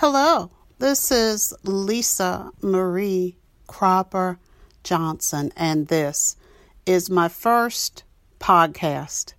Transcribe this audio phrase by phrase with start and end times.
[0.00, 4.38] Hello, this is Lisa Marie Cropper
[4.84, 6.36] Johnson, and this
[6.84, 8.04] is my first
[8.38, 9.32] podcast,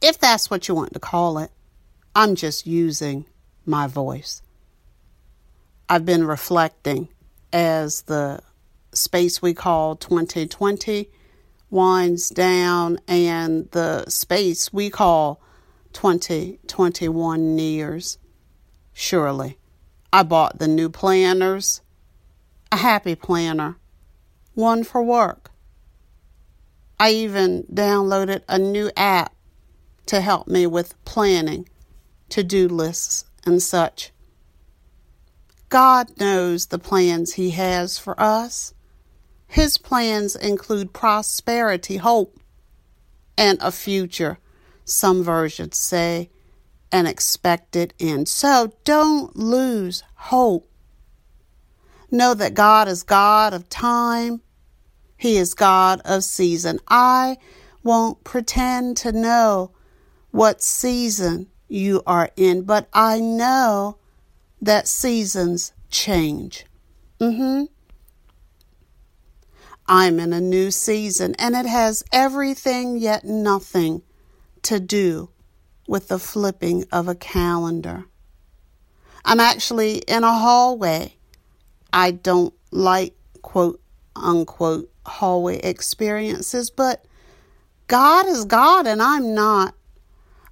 [0.00, 1.52] if that's what you want to call it.
[2.12, 3.24] I'm just using
[3.64, 4.42] my voice.
[5.88, 7.06] I've been reflecting
[7.52, 8.40] as the
[8.92, 11.08] space we call 2020
[11.70, 15.40] winds down and the space we call
[15.92, 18.18] 2021 nears.
[18.92, 19.59] Surely.
[20.12, 21.82] I bought the new planners,
[22.72, 23.76] a happy planner,
[24.54, 25.50] one for work.
[26.98, 29.32] I even downloaded a new app
[30.06, 31.68] to help me with planning,
[32.30, 34.10] to do lists, and such.
[35.68, 38.74] God knows the plans He has for us.
[39.46, 42.40] His plans include prosperity, hope,
[43.38, 44.38] and a future,
[44.84, 46.30] some versions say
[46.92, 48.26] an it in.
[48.26, 50.68] So don't lose hope.
[52.10, 54.40] Know that God is God of time,
[55.16, 56.80] He is God of season.
[56.88, 57.36] I
[57.82, 59.70] won't pretend to know
[60.30, 63.98] what season you are in, but I know
[64.60, 66.66] that seasons change.
[67.20, 67.64] Mm-hmm.
[69.86, 74.02] I'm in a new season, and it has everything yet nothing
[74.62, 75.30] to do
[75.90, 78.04] with the flipping of a calendar.
[79.24, 81.16] I'm actually in a hallway.
[81.92, 83.80] I don't like quote
[84.14, 87.04] unquote hallway experiences, but
[87.88, 89.74] God is God and I'm not.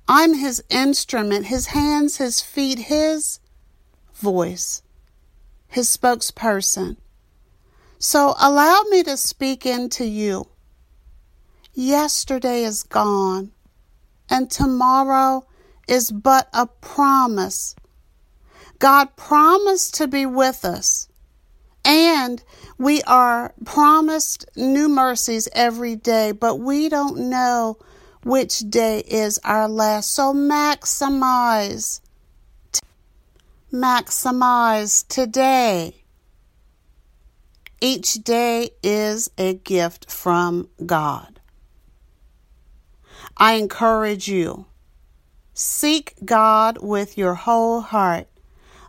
[0.09, 3.39] I'm His instrument, His hands, His feet, His
[4.15, 4.83] voice,
[5.69, 6.97] His spokesperson.
[8.01, 10.49] So allow me to speak into you.
[11.75, 13.53] Yesterday is gone
[14.31, 15.47] and tomorrow
[15.87, 17.75] is but a promise.
[18.79, 21.09] God promised to be with us,
[21.85, 22.43] and
[22.79, 27.79] we are promised new mercies every day, but we don't know
[28.23, 30.13] which day is our last.
[30.13, 32.01] So maximize,
[33.73, 36.05] maximize today.
[37.81, 41.38] Each day is a gift from God.
[43.39, 44.67] I encourage you
[45.55, 48.29] seek God with your whole heart.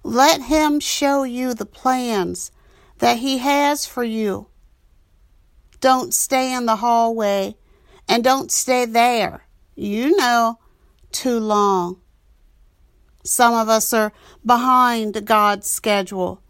[0.04, 2.52] Let Him show you the plans
[2.98, 4.48] that He has for you.
[5.82, 7.56] Don't stay in the hallway
[8.08, 9.46] and don't stay there,
[9.76, 10.60] you know,
[11.12, 12.02] too long.
[13.24, 14.12] Some of us are
[14.46, 16.42] behind God's schedule.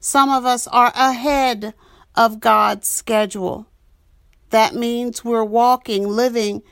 [0.00, 1.74] Some of us are ahead
[2.14, 3.66] of God's schedule.
[4.50, 6.62] That means we're walking, living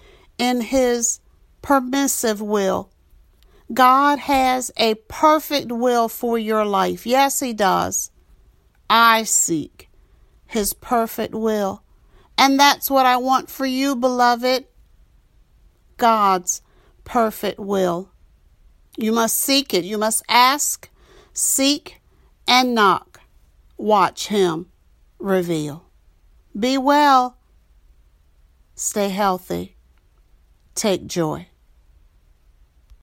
[0.41, 1.21] in His
[1.61, 2.91] permissive will.
[3.73, 7.06] God has a perfect will for your life.
[7.06, 8.11] Yes, He does.
[8.89, 9.91] I seek
[10.47, 11.84] His perfect will.
[12.39, 14.65] And that's what I want for you, beloved.
[15.99, 16.62] God's
[17.05, 18.11] perfect will.
[18.97, 19.84] You must seek it.
[19.84, 20.89] You must ask,
[21.34, 22.01] seek,
[22.49, 23.21] and knock.
[23.77, 24.71] Watch Him
[25.19, 25.84] reveal.
[26.59, 27.37] Be well.
[28.75, 29.77] Stay healthy
[30.75, 31.50] take joy.